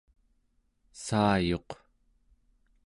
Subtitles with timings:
[1.03, 1.69] saayuq